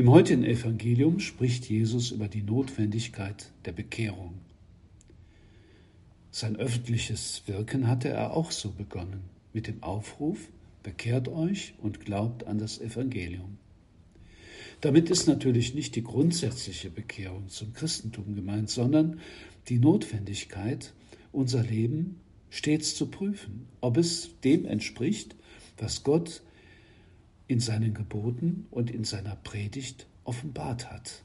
Im 0.00 0.10
heutigen 0.10 0.44
Evangelium 0.44 1.20
spricht 1.20 1.68
Jesus 1.68 2.10
über 2.10 2.26
die 2.26 2.42
Notwendigkeit 2.42 3.52
der 3.66 3.72
Bekehrung. 3.72 4.32
Sein 6.30 6.56
öffentliches 6.56 7.42
Wirken 7.44 7.86
hatte 7.86 8.08
er 8.08 8.32
auch 8.32 8.50
so 8.50 8.70
begonnen, 8.70 9.24
mit 9.52 9.66
dem 9.66 9.82
Aufruf, 9.82 10.38
bekehrt 10.82 11.28
euch 11.28 11.74
und 11.82 12.02
glaubt 12.02 12.46
an 12.46 12.56
das 12.56 12.80
Evangelium. 12.80 13.58
Damit 14.80 15.10
ist 15.10 15.26
natürlich 15.26 15.74
nicht 15.74 15.94
die 15.96 16.02
grundsätzliche 16.02 16.88
Bekehrung 16.88 17.50
zum 17.50 17.74
Christentum 17.74 18.34
gemeint, 18.34 18.70
sondern 18.70 19.20
die 19.68 19.80
Notwendigkeit, 19.80 20.94
unser 21.30 21.62
Leben 21.62 22.20
stets 22.48 22.94
zu 22.94 23.08
prüfen, 23.08 23.66
ob 23.82 23.98
es 23.98 24.30
dem 24.44 24.64
entspricht, 24.64 25.36
was 25.76 26.04
Gott 26.04 26.40
in 27.50 27.58
seinen 27.58 27.94
Geboten 27.94 28.68
und 28.70 28.92
in 28.92 29.02
seiner 29.02 29.34
Predigt 29.34 30.06
offenbart 30.22 30.88
hat. 30.92 31.24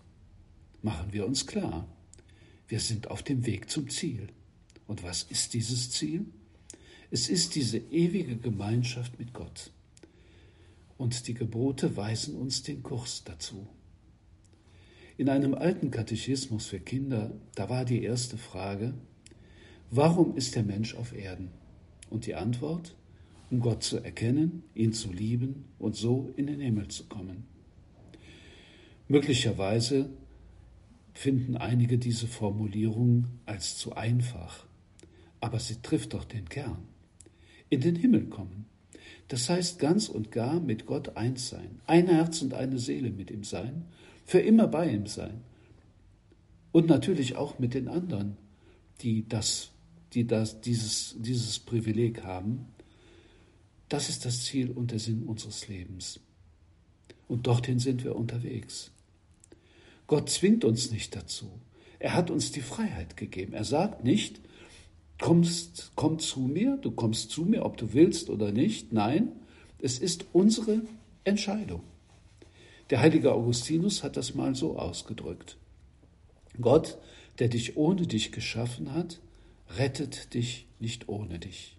Machen 0.82 1.14
wir 1.14 1.28
uns 1.28 1.46
klar, 1.46 1.88
wir 2.68 2.80
sind 2.80 3.12
auf 3.12 3.22
dem 3.22 3.46
Weg 3.46 3.70
zum 3.70 3.90
Ziel. 3.90 4.30
Und 4.88 5.04
was 5.04 5.22
ist 5.22 5.54
dieses 5.54 5.92
Ziel? 5.92 6.26
Es 7.12 7.30
ist 7.30 7.54
diese 7.54 7.78
ewige 7.78 8.38
Gemeinschaft 8.38 9.20
mit 9.20 9.34
Gott. 9.34 9.72
Und 10.98 11.28
die 11.28 11.36
Gebote 11.36 11.96
weisen 11.96 12.36
uns 12.36 12.64
den 12.64 12.82
Kurs 12.82 13.24
dazu. 13.24 13.68
In 15.18 15.30
einem 15.30 15.54
alten 15.54 15.92
Katechismus 15.92 16.66
für 16.66 16.80
Kinder, 16.80 17.36
da 17.54 17.70
war 17.70 17.86
die 17.86 18.02
erste 18.02 18.40
Frage, 18.40 18.96
warum 19.92 20.36
ist 20.36 20.56
der 20.56 20.64
Mensch 20.64 20.96
auf 20.96 21.14
Erden? 21.14 21.52
Und 22.10 22.26
die 22.26 22.34
Antwort, 22.34 22.96
um 23.50 23.60
Gott 23.60 23.84
zu 23.84 23.98
erkennen, 23.98 24.64
ihn 24.74 24.94
zu 24.94 25.12
lieben 25.12 25.66
und 25.80 25.96
so 25.96 26.34
in 26.36 26.48
den 26.48 26.60
Himmel 26.60 26.88
zu 26.88 27.06
kommen. 27.06 27.46
Möglicherweise 29.08 30.10
finden 31.14 31.56
einige 31.56 31.98
diese 31.98 32.28
Formulierung 32.28 33.28
als 33.46 33.78
zu 33.78 33.96
einfach, 33.96 34.66
aber 35.40 35.60
sie 35.60 35.82
trifft 35.82 36.14
doch 36.14 36.26
den 36.26 36.50
Kern. 36.50 36.88
In 37.70 37.82
den 37.82 37.96
Himmel 37.96 38.26
kommen. 38.26 38.66
Das 39.28 39.50
heißt 39.50 39.80
ganz 39.80 40.10
und 40.10 40.32
gar 40.32 40.60
mit 40.60 40.86
Gott 40.86 41.18
eins 41.18 41.50
sein, 41.50 41.82
ein 41.88 42.08
Herz 42.08 42.42
und 42.42 42.54
eine 42.54 42.78
Seele 42.78 43.12
mit 43.12 43.32
ihm 43.32 43.44
sein, 43.44 43.86
für 44.26 44.40
immer 44.40 44.68
bei 44.68 44.90
ihm 44.90 45.08
sein. 45.08 45.42
Und 46.72 46.88
natürlich 46.88 47.36
auch 47.36 47.58
mit 47.58 47.74
den 47.74 47.88
anderen, 47.88 48.38
die 49.02 49.28
das, 49.28 49.72
die 50.14 50.28
das, 50.28 50.62
dieses, 50.62 51.16
dieses 51.20 51.60
Privileg 51.60 52.24
haben, 52.24 52.68
das 53.90 54.10
ist 54.10 54.26
das 54.26 54.44
Ziel 54.44 54.72
und 54.72 54.92
der 54.92 55.00
Sinn 55.00 55.24
unseres 55.24 55.68
Lebens. 55.68 56.20
Und 57.28 57.48
dorthin 57.48 57.80
sind 57.80 58.04
wir 58.04 58.16
unterwegs. 58.16 58.92
Gott 60.08 60.30
zwingt 60.30 60.64
uns 60.64 60.92
nicht 60.92 61.16
dazu. 61.16 61.52
Er 62.00 62.14
hat 62.14 62.30
uns 62.30 62.52
die 62.52 62.62
Freiheit 62.62 63.18
gegeben. 63.18 63.54
Er 63.54 63.64
sagt 63.64 64.04
nicht, 64.04 64.42
kommst, 65.20 65.92
komm 65.96 66.20
zu 66.20 66.42
mir, 66.42 66.78
du 66.78 66.92
kommst 66.92 67.32
zu 67.32 67.46
mir, 67.46 67.66
ob 67.66 67.78
du 67.78 67.94
willst 67.94 68.30
oder 68.30 68.52
nicht. 68.52 68.94
Nein, 68.94 69.32
es 69.82 70.00
ist 70.00 70.26
unsere 70.34 70.82
Entscheidung. 71.24 71.82
Der 72.92 73.00
heilige 73.00 73.34
Augustinus 73.34 74.04
hat 74.04 74.18
das 74.18 74.36
mal 74.36 74.54
so 74.56 74.78
ausgedrückt. 74.78 75.58
Gott, 76.62 76.98
der 77.40 77.48
dich 77.48 77.78
ohne 77.78 78.06
dich 78.06 78.32
geschaffen 78.32 78.94
hat, 78.94 79.20
rettet 79.78 80.34
dich 80.34 80.68
nicht 80.80 81.10
ohne 81.10 81.40
dich. 81.40 81.75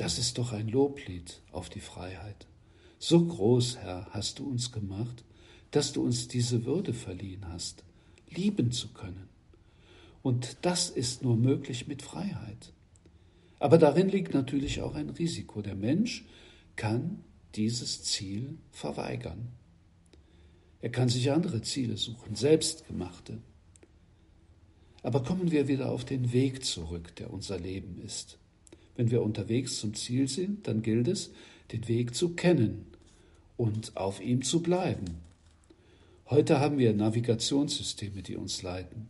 Das 0.00 0.18
ist 0.18 0.38
doch 0.38 0.54
ein 0.54 0.68
Loblied 0.68 1.42
auf 1.52 1.68
die 1.68 1.80
Freiheit. 1.80 2.46
So 2.98 3.22
groß, 3.22 3.76
Herr, 3.76 4.06
hast 4.12 4.38
du 4.38 4.48
uns 4.48 4.72
gemacht, 4.72 5.24
dass 5.72 5.92
du 5.92 6.02
uns 6.02 6.26
diese 6.26 6.64
Würde 6.64 6.94
verliehen 6.94 7.44
hast, 7.48 7.84
lieben 8.30 8.72
zu 8.72 8.94
können. 8.94 9.28
Und 10.22 10.56
das 10.62 10.88
ist 10.88 11.22
nur 11.22 11.36
möglich 11.36 11.86
mit 11.86 12.00
Freiheit. 12.00 12.72
Aber 13.58 13.76
darin 13.76 14.08
liegt 14.08 14.32
natürlich 14.32 14.80
auch 14.80 14.94
ein 14.94 15.10
Risiko. 15.10 15.60
Der 15.60 15.76
Mensch 15.76 16.24
kann 16.76 17.22
dieses 17.54 18.02
Ziel 18.02 18.56
verweigern. 18.70 19.48
Er 20.80 20.88
kann 20.88 21.10
sich 21.10 21.30
andere 21.30 21.60
Ziele 21.60 21.98
suchen, 21.98 22.36
selbstgemachte. 22.36 23.36
Aber 25.02 25.22
kommen 25.22 25.50
wir 25.50 25.68
wieder 25.68 25.92
auf 25.92 26.06
den 26.06 26.32
Weg 26.32 26.64
zurück, 26.64 27.14
der 27.16 27.30
unser 27.30 27.58
Leben 27.58 28.00
ist. 28.02 28.38
Wenn 28.96 29.10
wir 29.10 29.22
unterwegs 29.22 29.78
zum 29.78 29.94
Ziel 29.94 30.28
sind, 30.28 30.66
dann 30.66 30.82
gilt 30.82 31.08
es, 31.08 31.30
den 31.72 31.86
Weg 31.88 32.14
zu 32.14 32.30
kennen 32.34 32.86
und 33.56 33.96
auf 33.96 34.20
ihm 34.20 34.42
zu 34.42 34.62
bleiben. 34.62 35.20
Heute 36.26 36.60
haben 36.60 36.78
wir 36.78 36.92
Navigationssysteme, 36.92 38.22
die 38.22 38.36
uns 38.36 38.62
leiten. 38.62 39.08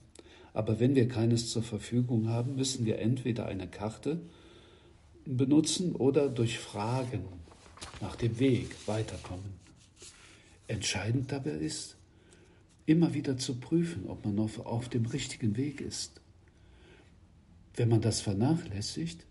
Aber 0.52 0.80
wenn 0.80 0.94
wir 0.94 1.08
keines 1.08 1.50
zur 1.50 1.62
Verfügung 1.62 2.28
haben, 2.28 2.56
müssen 2.56 2.84
wir 2.84 2.98
entweder 2.98 3.46
eine 3.46 3.68
Karte 3.68 4.20
benutzen 5.24 5.94
oder 5.94 6.28
durch 6.28 6.58
Fragen 6.58 7.24
nach 8.00 8.16
dem 8.16 8.38
Weg 8.38 8.74
weiterkommen. 8.86 9.60
Entscheidend 10.66 11.30
dabei 11.30 11.50
ist, 11.50 11.97
immer 12.86 13.14
wieder 13.14 13.36
zu 13.36 13.60
prüfen, 13.60 14.06
ob 14.08 14.24
man 14.24 14.38
auf 14.38 14.88
dem 14.88 15.06
richtigen 15.06 15.56
Weg 15.56 15.80
ist. 15.80 16.20
Wenn 17.76 17.88
man 17.88 18.00
das 18.00 18.20
vernachlässigt, 18.20 19.24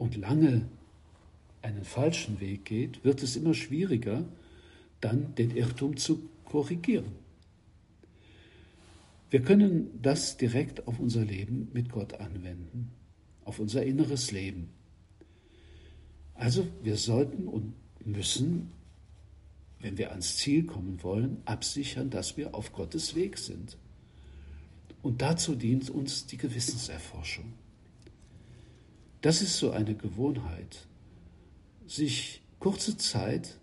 und 0.00 0.16
lange 0.16 0.66
einen 1.60 1.84
falschen 1.84 2.40
Weg 2.40 2.64
geht, 2.64 3.04
wird 3.04 3.22
es 3.22 3.36
immer 3.36 3.52
schwieriger, 3.52 4.24
dann 5.02 5.34
den 5.34 5.54
Irrtum 5.54 5.98
zu 5.98 6.28
korrigieren. 6.46 7.12
Wir 9.28 9.42
können 9.42 9.90
das 10.00 10.38
direkt 10.38 10.88
auf 10.88 10.98
unser 10.98 11.22
Leben 11.24 11.68
mit 11.74 11.90
Gott 11.90 12.14
anwenden, 12.14 12.90
auf 13.44 13.58
unser 13.58 13.84
inneres 13.84 14.32
Leben. 14.32 14.70
Also 16.34 16.66
wir 16.82 16.96
sollten 16.96 17.46
und 17.46 17.74
müssen, 18.02 18.72
wenn 19.80 19.98
wir 19.98 20.10
ans 20.10 20.38
Ziel 20.38 20.64
kommen 20.64 21.02
wollen, 21.02 21.42
absichern, 21.44 22.08
dass 22.08 22.38
wir 22.38 22.54
auf 22.54 22.72
Gottes 22.72 23.14
Weg 23.14 23.36
sind. 23.36 23.76
Und 25.02 25.20
dazu 25.20 25.54
dient 25.54 25.90
uns 25.90 26.24
die 26.26 26.38
Gewissenserforschung. 26.38 27.52
Das 29.20 29.42
ist 29.42 29.58
so 29.58 29.70
eine 29.70 29.94
Gewohnheit, 29.94 30.86
sich 31.86 32.40
kurze 32.58 32.96
Zeit 32.96 33.58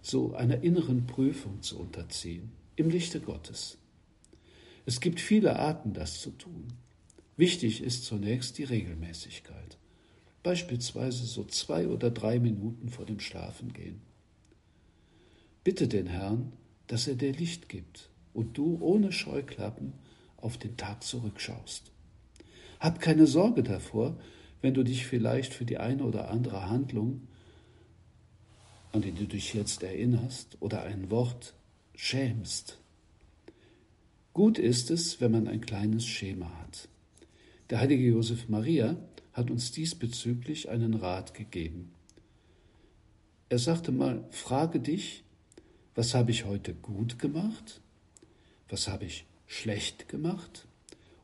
so 0.00 0.34
einer 0.34 0.62
inneren 0.64 1.06
Prüfung 1.06 1.62
zu 1.62 1.78
unterziehen, 1.78 2.50
im 2.74 2.90
Lichte 2.90 3.20
Gottes. 3.20 3.78
Es 4.84 5.00
gibt 5.00 5.20
viele 5.20 5.60
Arten, 5.60 5.92
das 5.92 6.20
zu 6.20 6.30
tun. 6.30 6.72
Wichtig 7.36 7.82
ist 7.82 8.04
zunächst 8.04 8.58
die 8.58 8.64
Regelmäßigkeit. 8.64 9.78
Beispielsweise 10.42 11.24
so 11.26 11.44
zwei 11.44 11.86
oder 11.86 12.10
drei 12.10 12.40
Minuten 12.40 12.88
vor 12.88 13.06
dem 13.06 13.20
Schlafengehen. 13.20 14.00
Bitte 15.62 15.86
den 15.86 16.08
Herrn, 16.08 16.52
dass 16.88 17.06
er 17.06 17.14
dir 17.14 17.32
Licht 17.32 17.68
gibt 17.68 18.10
und 18.34 18.58
du 18.58 18.78
ohne 18.80 19.12
Scheuklappen 19.12 19.92
auf 20.38 20.58
den 20.58 20.76
Tag 20.76 21.04
zurückschaust. 21.04 21.92
Hab 22.80 23.00
keine 23.00 23.28
Sorge 23.28 23.62
davor, 23.62 24.18
wenn 24.62 24.74
du 24.74 24.82
dich 24.84 25.06
vielleicht 25.06 25.52
für 25.52 25.64
die 25.64 25.78
eine 25.78 26.04
oder 26.04 26.30
andere 26.30 26.70
Handlung, 26.70 27.28
an 28.92 29.02
die 29.02 29.12
du 29.12 29.26
dich 29.26 29.52
jetzt 29.54 29.82
erinnerst, 29.82 30.56
oder 30.60 30.82
ein 30.82 31.10
Wort 31.10 31.54
schämst. 31.94 32.78
Gut 34.32 34.58
ist 34.58 34.90
es, 34.90 35.20
wenn 35.20 35.32
man 35.32 35.48
ein 35.48 35.60
kleines 35.60 36.06
Schema 36.06 36.50
hat. 36.60 36.88
Der 37.68 37.80
heilige 37.80 38.04
Josef 38.04 38.48
Maria 38.48 38.96
hat 39.32 39.50
uns 39.50 39.72
diesbezüglich 39.72 40.68
einen 40.68 40.94
Rat 40.94 41.34
gegeben. 41.34 41.92
Er 43.48 43.58
sagte 43.58 43.92
mal, 43.92 44.24
frage 44.30 44.80
dich, 44.80 45.24
was 45.94 46.14
habe 46.14 46.30
ich 46.30 46.44
heute 46.44 46.74
gut 46.74 47.18
gemacht, 47.18 47.80
was 48.68 48.88
habe 48.88 49.04
ich 49.04 49.26
schlecht 49.46 50.08
gemacht 50.08 50.66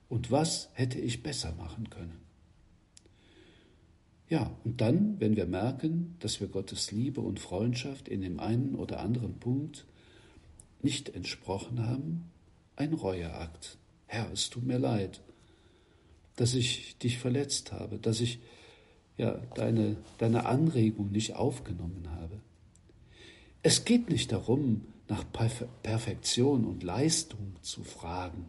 und 0.09 0.31
was 0.31 0.69
hätte 0.75 0.99
ich 0.99 1.23
besser 1.23 1.53
machen 1.53 1.89
können. 1.89 2.28
Ja, 4.29 4.55
und 4.65 4.81
dann, 4.81 5.19
wenn 5.21 5.37
wir 5.37 5.47
merken, 5.47 6.17
dass 6.21 6.41
wir 6.41 6.49
Gottes 6.49 6.93
Liebe 6.93 7.21
und 7.21 7.41
Freundschaft 7.41 8.09
in 8.09 8.21
dem 8.21 8.41
einen 8.41 8.75
oder 8.75 9.01
anderen 9.01 9.39
Punkt 9.39 9.87
nicht 10.83 11.09
entsprochen 11.09 11.87
haben, 11.87 12.31
ein 12.77 12.93
Reueakt. 12.93 13.79
Herr, 14.07 14.31
es 14.33 14.51
tut 14.51 14.65
mir 14.65 14.79
leid, 14.79 15.21
dass 16.37 16.55
ich 16.55 16.99
dich 16.99 17.19
verletzt 17.19 17.73
habe, 17.73 17.99
dass 17.99 18.21
ich 18.21 18.39
ja, 19.17 19.33
deine, 19.55 19.97
deine 20.19 20.47
Anregung 20.47 21.11
nicht 21.11 21.35
aufgenommen 21.35 22.09
habe. 22.11 22.41
Es 23.63 23.85
geht 23.85 24.09
nicht 24.09 24.31
darum, 24.31 24.85
nach 25.09 25.25
Perfektion 25.83 26.65
und 26.65 26.83
Leistung 26.83 27.57
zu 27.63 27.83
fragen, 27.83 28.47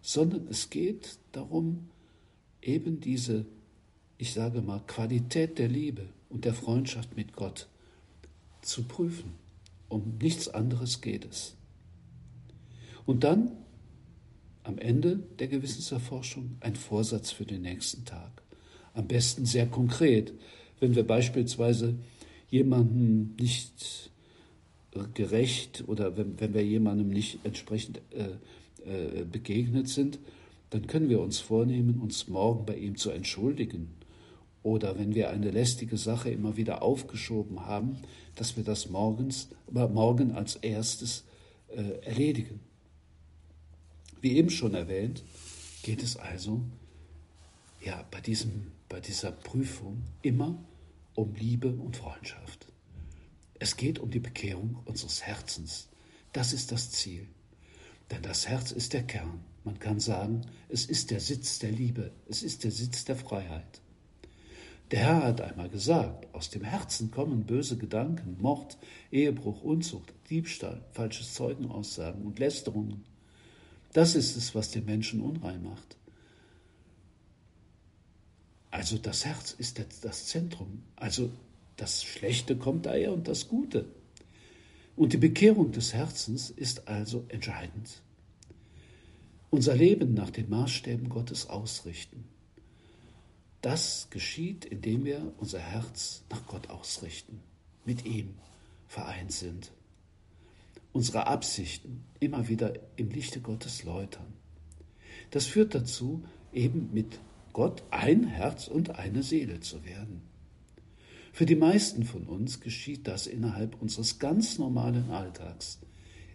sondern 0.00 0.46
es 0.48 0.70
geht 0.70 1.18
darum, 1.32 1.90
eben 2.62 3.00
diese, 3.00 3.44
ich 4.20 4.34
sage 4.34 4.60
mal, 4.60 4.82
Qualität 4.86 5.58
der 5.58 5.68
Liebe 5.68 6.06
und 6.28 6.44
der 6.44 6.52
Freundschaft 6.52 7.16
mit 7.16 7.32
Gott 7.32 7.68
zu 8.60 8.82
prüfen. 8.82 9.32
Um 9.88 10.18
nichts 10.20 10.46
anderes 10.46 11.00
geht 11.00 11.24
es. 11.24 11.56
Und 13.06 13.24
dann 13.24 13.52
am 14.62 14.76
Ende 14.76 15.20
der 15.38 15.48
Gewissenserforschung 15.48 16.58
ein 16.60 16.76
Vorsatz 16.76 17.30
für 17.30 17.46
den 17.46 17.62
nächsten 17.62 18.04
Tag. 18.04 18.42
Am 18.92 19.08
besten 19.08 19.46
sehr 19.46 19.66
konkret, 19.66 20.34
wenn 20.80 20.94
wir 20.94 21.06
beispielsweise 21.06 21.94
jemanden 22.50 23.36
nicht 23.40 24.10
gerecht 25.14 25.84
oder 25.86 26.18
wenn, 26.18 26.38
wenn 26.38 26.52
wir 26.52 26.64
jemandem 26.64 27.08
nicht 27.08 27.38
entsprechend 27.44 28.02
äh, 28.10 29.20
äh, 29.20 29.24
begegnet 29.24 29.88
sind, 29.88 30.18
dann 30.68 30.86
können 30.86 31.08
wir 31.08 31.20
uns 31.20 31.38
vornehmen, 31.38 32.00
uns 32.00 32.28
morgen 32.28 32.66
bei 32.66 32.76
ihm 32.76 32.96
zu 32.96 33.10
entschuldigen. 33.10 33.99
Oder 34.62 34.98
wenn 34.98 35.14
wir 35.14 35.30
eine 35.30 35.50
lästige 35.50 35.96
Sache 35.96 36.30
immer 36.30 36.56
wieder 36.56 36.82
aufgeschoben 36.82 37.66
haben, 37.66 37.98
dass 38.36 38.56
wir 38.56 38.64
das 38.64 38.90
morgens, 38.90 39.48
aber 39.66 39.88
morgen 39.88 40.32
als 40.32 40.56
erstes 40.56 41.24
äh, 41.68 42.04
erledigen. 42.04 42.60
Wie 44.20 44.36
eben 44.36 44.50
schon 44.50 44.74
erwähnt, 44.74 45.22
geht 45.82 46.02
es 46.02 46.16
also 46.16 46.60
ja, 47.82 48.04
bei, 48.10 48.20
diesem, 48.20 48.72
bei 48.88 49.00
dieser 49.00 49.32
Prüfung 49.32 50.02
immer 50.22 50.62
um 51.14 51.34
Liebe 51.34 51.70
und 51.70 51.96
Freundschaft. 51.96 52.66
Es 53.58 53.76
geht 53.76 53.98
um 53.98 54.10
die 54.10 54.20
Bekehrung 54.20 54.78
unseres 54.84 55.22
Herzens. 55.22 55.88
Das 56.32 56.52
ist 56.52 56.72
das 56.72 56.90
Ziel. 56.90 57.26
Denn 58.10 58.22
das 58.22 58.48
Herz 58.48 58.72
ist 58.72 58.92
der 58.92 59.02
Kern. 59.02 59.44
Man 59.64 59.78
kann 59.78 60.00
sagen, 60.00 60.42
es 60.68 60.86
ist 60.86 61.10
der 61.10 61.20
Sitz 61.20 61.58
der 61.58 61.70
Liebe, 61.70 62.12
es 62.28 62.42
ist 62.42 62.64
der 62.64 62.70
Sitz 62.70 63.04
der 63.04 63.16
Freiheit. 63.16 63.80
Der 64.90 65.00
Herr 65.00 65.22
hat 65.22 65.40
einmal 65.40 65.68
gesagt, 65.68 66.26
aus 66.34 66.50
dem 66.50 66.64
Herzen 66.64 67.10
kommen 67.10 67.46
böse 67.46 67.76
Gedanken, 67.76 68.36
Mord, 68.40 68.76
Ehebruch, 69.12 69.62
Unzucht, 69.62 70.12
Diebstahl, 70.30 70.84
falsches 70.90 71.34
Zeugenaussagen 71.34 72.22
und 72.24 72.40
Lästerungen. 72.40 73.04
Das 73.92 74.16
ist 74.16 74.36
es, 74.36 74.54
was 74.54 74.70
den 74.70 74.84
Menschen 74.84 75.20
unrein 75.20 75.62
macht. 75.62 75.96
Also 78.72 78.98
das 78.98 79.24
Herz 79.24 79.52
ist 79.52 79.80
das 80.02 80.26
Zentrum. 80.26 80.82
Also 80.96 81.30
das 81.76 82.02
Schlechte 82.02 82.56
kommt 82.56 82.86
daher 82.86 83.12
und 83.12 83.28
das 83.28 83.48
Gute. 83.48 83.86
Und 84.96 85.12
die 85.12 85.18
Bekehrung 85.18 85.72
des 85.72 85.94
Herzens 85.94 86.50
ist 86.50 86.88
also 86.88 87.24
entscheidend. 87.28 88.02
Unser 89.50 89.74
Leben 89.74 90.14
nach 90.14 90.30
den 90.30 90.48
Maßstäben 90.48 91.08
Gottes 91.08 91.48
ausrichten. 91.48 92.24
Das 93.60 94.08
geschieht, 94.10 94.64
indem 94.64 95.04
wir 95.04 95.32
unser 95.38 95.58
Herz 95.58 96.24
nach 96.30 96.46
Gott 96.46 96.70
ausrichten, 96.70 97.40
mit 97.84 98.04
ihm 98.06 98.34
vereint 98.86 99.32
sind 99.32 99.72
unsere 100.92 101.26
Absichten 101.26 102.04
immer 102.18 102.48
wieder 102.48 102.74
im 102.96 103.10
Lichte 103.10 103.40
Gottes 103.40 103.84
läutern. 103.84 104.32
Das 105.30 105.46
führt 105.46 105.74
dazu, 105.74 106.24
eben 106.52 106.90
mit 106.92 107.20
Gott 107.52 107.82
ein 107.90 108.24
Herz 108.24 108.68
und 108.68 108.98
eine 108.98 109.22
Seele 109.22 109.60
zu 109.60 109.84
werden. 109.84 110.22
Für 111.32 111.46
die 111.46 111.56
meisten 111.56 112.04
von 112.04 112.26
uns 112.26 112.60
geschieht 112.60 113.06
das 113.06 113.26
innerhalb 113.26 113.80
unseres 113.80 114.18
ganz 114.18 114.58
normalen 114.58 115.10
Alltags, 115.10 115.78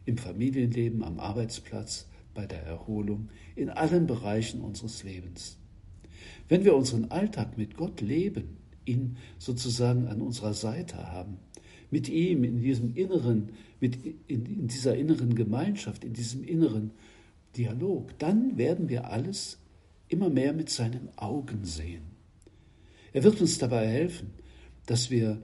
im 0.06 0.18
Familienleben, 0.18 1.04
am 1.04 1.20
Arbeitsplatz, 1.20 2.08
bei 2.34 2.46
der 2.46 2.64
Erholung, 2.64 3.30
in 3.56 3.70
allen 3.70 4.08
Bereichen 4.08 4.62
unseres 4.62 5.04
Lebens. 5.04 5.58
Wenn 6.48 6.64
wir 6.66 6.76
unseren 6.76 7.12
Alltag 7.12 7.58
mit 7.58 7.78
Gott 7.78 8.02
leben, 8.02 8.58
ihn 8.86 9.18
sozusagen 9.40 10.08
an 10.08 10.22
unserer 10.22 10.54
Seite 10.54 11.12
haben, 11.12 11.38
mit 11.92 12.10
ihm 12.10 12.44
in 12.44 12.60
diesem 12.60 12.96
inneren, 12.96 13.50
mit 13.80 13.98
in, 14.28 14.46
in 14.46 14.68
dieser 14.68 14.96
inneren 14.96 15.36
Gemeinschaft, 15.36 16.04
in 16.04 16.14
diesem 16.14 16.44
inneren 16.44 16.92
Dialog, 17.58 18.18
dann 18.20 18.58
werden 18.58 18.90
wir 18.90 19.10
alles 19.10 19.60
immer 20.08 20.30
mehr 20.30 20.54
mit 20.54 20.70
seinen 20.70 21.10
Augen 21.18 21.66
sehen. 21.66 22.04
Er 23.14 23.24
wird 23.24 23.40
uns 23.42 23.58
dabei 23.58 23.88
helfen, 23.88 24.34
dass 24.86 25.10
wir 25.10 25.42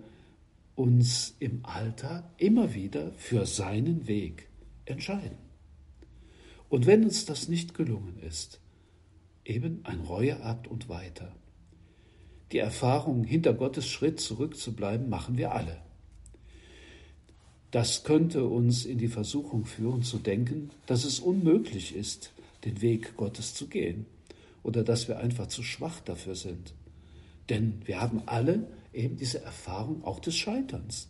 uns 0.75 1.35
im 1.39 1.63
Alltag 1.63 2.23
immer 2.37 2.73
wieder 2.73 3.11
für 3.13 3.45
seinen 3.45 4.07
Weg 4.07 4.47
entscheiden. 4.85 5.37
Und 6.69 6.85
wenn 6.85 7.03
uns 7.03 7.25
das 7.25 7.47
nicht 7.47 7.73
gelungen 7.73 8.17
ist, 8.19 8.59
eben 9.45 9.81
ein 9.83 10.01
Reueakt 10.01 10.67
und 10.67 10.89
weiter. 10.89 11.35
Die 12.51 12.59
Erfahrung, 12.59 13.23
hinter 13.23 13.53
Gottes 13.53 13.87
Schritt 13.87 14.19
zurückzubleiben, 14.19 15.09
machen 15.09 15.37
wir 15.37 15.53
alle. 15.53 15.81
Das 17.71 18.03
könnte 18.03 18.45
uns 18.45 18.85
in 18.85 18.97
die 18.97 19.07
Versuchung 19.07 19.65
führen 19.65 20.03
zu 20.03 20.17
denken, 20.17 20.71
dass 20.85 21.05
es 21.05 21.19
unmöglich 21.19 21.95
ist, 21.95 22.33
den 22.65 22.81
Weg 22.81 23.15
Gottes 23.15 23.53
zu 23.53 23.67
gehen 23.67 24.05
oder 24.61 24.83
dass 24.83 25.07
wir 25.07 25.19
einfach 25.19 25.47
zu 25.47 25.63
schwach 25.63 26.01
dafür 26.01 26.35
sind. 26.35 26.73
Denn 27.49 27.81
wir 27.85 28.01
haben 28.01 28.23
alle 28.25 28.67
eben 28.93 29.15
diese 29.15 29.41
Erfahrung 29.41 30.03
auch 30.03 30.19
des 30.19 30.35
Scheiterns. 30.35 31.09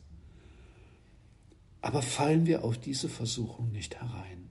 Aber 1.81 2.03
fallen 2.03 2.45
wir 2.45 2.63
auf 2.63 2.77
diese 2.77 3.09
Versuchung 3.09 3.71
nicht 3.71 3.95
herein. 3.95 4.49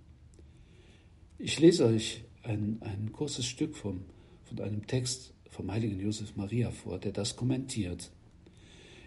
Ich 1.38 1.60
lese 1.60 1.86
euch 1.86 2.24
ein, 2.42 2.78
ein 2.80 3.12
kurzes 3.12 3.46
Stück 3.46 3.76
vom, 3.76 4.04
von 4.44 4.60
einem 4.60 4.86
Text 4.86 5.32
vom 5.48 5.70
heiligen 5.70 6.00
Josef 6.00 6.36
Maria 6.36 6.70
vor, 6.70 6.98
der 6.98 7.12
das 7.12 7.36
kommentiert. 7.36 8.10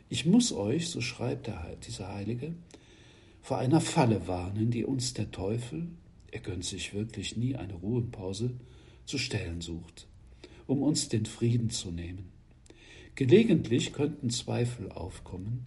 Ich 0.10 0.26
muss 0.26 0.52
euch, 0.52 0.90
so 0.90 1.02
schreibt 1.02 1.48
der, 1.48 1.76
dieser 1.88 2.14
Heilige, 2.14 2.54
vor 3.42 3.58
einer 3.58 3.82
Falle 3.82 4.28
warnen, 4.28 4.72
die 4.72 4.86
uns 4.86 5.14
der 5.14 5.32
Teufel, 5.32 5.88
er 6.32 6.40
gönnt 6.40 6.66
sich 6.66 6.94
wirklich 6.94 7.38
nie 7.38 7.56
eine 7.56 7.74
Ruhepause, 7.74 8.52
zu 9.06 9.18
stellen 9.18 9.62
sucht, 9.62 10.08
um 10.66 10.82
uns 10.82 11.10
den 11.10 11.26
Frieden 11.26 11.70
zu 11.70 11.92
nehmen. 11.92 12.32
Gelegentlich 13.16 13.94
könnten 13.94 14.30
Zweifel 14.30 14.92
aufkommen, 14.92 15.66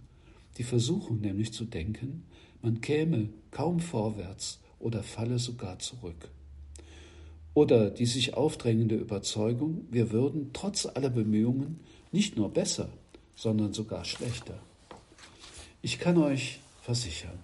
die 0.57 0.63
Versuchung 0.63 1.21
nämlich 1.21 1.53
zu 1.53 1.65
denken, 1.65 2.23
man 2.61 2.81
käme 2.81 3.29
kaum 3.51 3.79
vorwärts 3.79 4.59
oder 4.79 5.03
falle 5.03 5.39
sogar 5.39 5.79
zurück. 5.79 6.31
Oder 7.57 7.89
die 7.89 8.05
sich 8.05 8.35
aufdrängende 8.35 8.93
Überzeugung, 8.93 9.87
wir 9.89 10.11
würden 10.11 10.51
trotz 10.53 10.85
aller 10.85 11.09
Bemühungen 11.09 11.79
nicht 12.11 12.37
nur 12.37 12.53
besser, 12.53 12.87
sondern 13.35 13.73
sogar 13.73 14.05
schlechter. 14.05 14.61
Ich 15.81 15.97
kann 15.97 16.19
euch 16.19 16.59
versichern, 16.83 17.39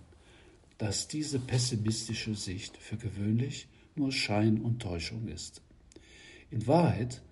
dass 0.77 1.07
diese 1.07 1.39
pessimistische 1.39 2.35
Sicht 2.35 2.77
für 2.77 2.97
gewöhnlich 2.97 3.67
nur 3.95 4.11
Schein 4.11 4.61
und 4.61 4.83
Täuschung 4.83 5.29
ist. 5.29 5.63
In 6.51 6.67
Wahrheit 6.67 7.23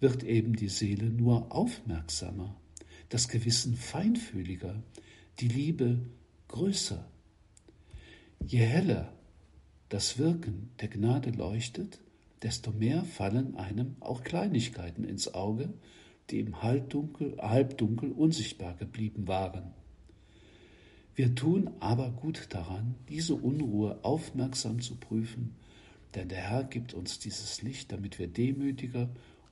wird 0.00 0.22
eben 0.22 0.56
die 0.56 0.68
Seele 0.68 1.06
nur 1.06 1.50
aufmerksamer, 1.50 2.54
das 3.08 3.28
Gewissen 3.28 3.76
feinfühliger, 3.76 4.82
die 5.40 5.48
Liebe 5.48 6.00
größer. 6.48 7.02
Je 8.46 8.58
heller 8.58 9.10
das 9.88 10.18
Wirken 10.18 10.68
der 10.82 10.88
Gnade 10.88 11.30
leuchtet, 11.30 11.98
desto 12.42 12.70
mehr 12.70 13.04
fallen 13.04 13.56
einem 13.56 13.96
auch 14.00 14.22
Kleinigkeiten 14.22 15.04
ins 15.04 15.32
Auge, 15.34 15.72
die 16.30 16.40
im 16.40 16.62
Halbdunkel, 16.62 17.36
Halbdunkel 17.40 18.12
unsichtbar 18.12 18.74
geblieben 18.74 19.28
waren. 19.28 19.72
Wir 21.14 21.34
tun 21.34 21.70
aber 21.80 22.10
gut 22.10 22.48
daran, 22.50 22.94
diese 23.08 23.34
Unruhe 23.34 23.98
aufmerksam 24.02 24.80
zu 24.80 24.96
prüfen, 24.96 25.54
denn 26.14 26.28
der 26.28 26.38
Herr 26.38 26.64
gibt 26.64 26.94
uns 26.94 27.18
dieses 27.18 27.62
Licht, 27.62 27.90
damit 27.90 28.18
wir 28.18 28.26
demütiger 28.26 29.08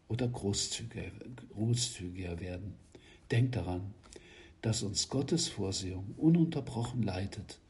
oder 0.09 0.29
großzügiger, 0.29 1.11
großzügiger 1.55 2.41
werden. 2.41 2.75
Denkt 3.31 3.57
daran, 3.57 3.95
dass 4.61 4.83
uns 4.83 5.09
Gottes 5.09 5.49
Vorsehung 5.49 6.15
ununterbrochen 6.17 7.03
leitet 7.03 7.61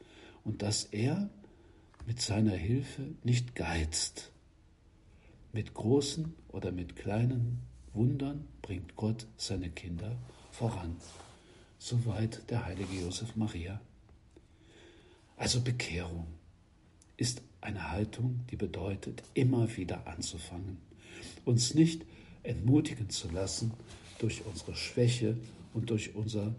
und 0.43 0.61
dass 0.61 0.85
er 0.85 1.29
mit 2.05 2.21
seiner 2.21 2.53
Hilfe 2.53 3.15
nicht 3.23 3.55
geizt. 3.55 4.31
Mit 5.55 5.73
großen 5.73 6.33
oder 6.49 6.73
mit 6.73 6.97
kleinen 6.97 7.61
Wundern 7.93 8.45
bringt 8.61 8.97
Gott 8.97 9.25
seine 9.37 9.69
Kinder 9.69 10.17
voran. 10.51 10.97
Soweit 11.79 12.49
der 12.49 12.65
heilige 12.65 12.93
Josef 12.99 13.37
Maria. 13.37 13.79
Also 15.37 15.61
Bekehrung 15.61 16.27
ist 17.15 17.41
Eine 17.61 17.89
Haltung, 17.89 18.41
die 18.51 18.57
bedeutet, 18.57 19.23
immer 19.33 19.77
wieder 19.77 20.05
anzufangen, 20.07 20.77
uns 21.45 21.73
nicht 21.73 22.03
entmutigen 22.43 23.09
zu 23.09 23.31
lassen 23.31 23.71
durch 24.19 24.45
unsere 24.45 24.75
Schwäche 24.75 25.37
und 25.73 25.89
durch 25.89 26.15
unser 26.15 26.53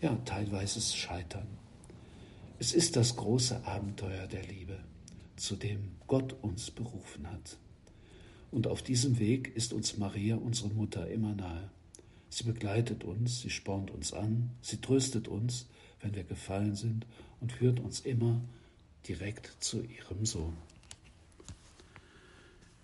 ja, 0.00 0.16
teilweises 0.24 0.96
Scheitern. 0.96 1.46
Es 2.58 2.72
ist 2.72 2.96
das 2.96 3.14
große 3.14 3.62
Abenteuer 3.66 4.26
der 4.26 4.44
Liebe, 4.44 4.80
zu 5.36 5.54
dem 5.54 5.96
Gott 6.06 6.34
uns 6.40 6.70
berufen 6.70 7.30
hat. 7.30 7.58
Und 8.50 8.66
auf 8.66 8.82
diesem 8.82 9.18
Weg 9.18 9.54
ist 9.54 9.72
uns 9.72 9.98
Maria, 9.98 10.36
unsere 10.36 10.70
Mutter, 10.70 11.08
immer 11.08 11.34
nahe. 11.34 11.70
Sie 12.30 12.44
begleitet 12.44 13.04
uns, 13.04 13.40
sie 13.40 13.50
spornt 13.50 13.90
uns 13.90 14.12
an, 14.12 14.50
sie 14.60 14.80
tröstet 14.80 15.28
uns, 15.28 15.66
wenn 16.00 16.14
wir 16.14 16.24
gefallen 16.24 16.74
sind 16.74 17.06
und 17.40 17.52
führt 17.52 17.80
uns 17.80 18.00
immer 18.00 18.40
direkt 19.06 19.52
zu 19.60 19.82
ihrem 19.82 20.24
Sohn. 20.24 20.56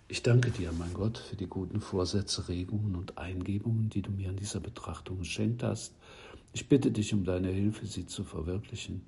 Ich 0.07 0.21
danke 0.21 0.51
dir, 0.51 0.71
mein 0.71 0.93
Gott, 0.93 1.17
für 1.17 1.35
die 1.35 1.47
guten 1.47 1.81
Vorsätze, 1.81 2.47
Regungen 2.47 2.95
und 2.95 3.17
Eingebungen, 3.17 3.89
die 3.89 4.03
du 4.03 4.11
mir 4.11 4.29
an 4.29 4.35
dieser 4.35 4.59
Betrachtung 4.59 5.19
geschenkt 5.19 5.63
hast. 5.63 5.93
Ich 6.53 6.69
bitte 6.69 6.91
dich 6.91 7.13
um 7.13 7.23
deine 7.23 7.49
Hilfe, 7.49 7.87
sie 7.87 8.05
zu 8.05 8.23
verwirklichen. 8.23 9.01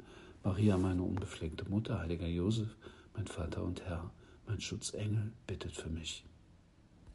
Maria, 0.43 0.77
meine 0.77 1.03
unbefleckte 1.03 1.69
Mutter, 1.69 1.99
heiliger 1.99 2.27
Josef, 2.27 2.75
mein 3.15 3.27
Vater 3.27 3.63
und 3.63 3.81
Herr, 3.85 4.11
mein 4.47 4.59
Schutzengel, 4.59 5.31
bittet 5.45 5.75
für 5.75 5.89
mich. 5.89 6.23